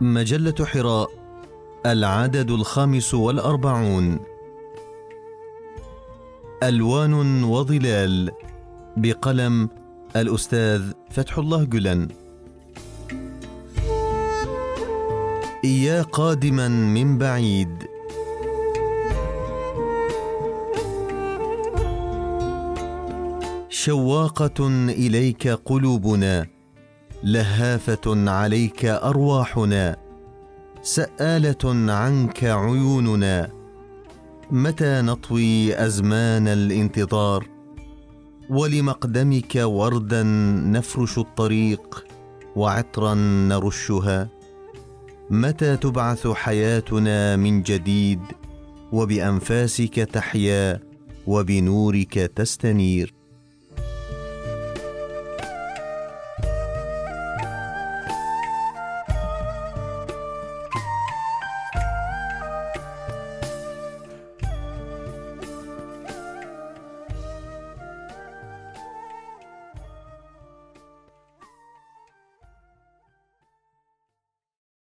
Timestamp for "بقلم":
8.96-9.68